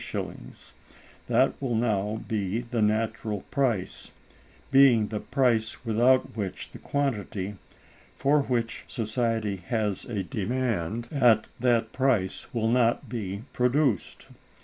_That 1.27 1.53
will 1.61 1.75
now 1.75 2.23
be 2.27 2.61
the 2.61 2.81
natural 2.81 3.41
price; 3.51 4.11
being 4.71 5.09
the 5.09 5.19
price 5.19 5.85
without 5.85 6.35
which 6.35 6.71
the 6.71 6.79
quantity, 6.79 7.55
for 8.15 8.41
which 8.41 8.83
society 8.87 9.57
has 9.67 10.05
a 10.05 10.23
demand 10.23 11.07
at 11.11 11.47
that 11.59 11.91
price, 11.93 12.51
will 12.51 12.67
not 12.69 13.09
be 13.09 13.43
produced. 13.53 14.25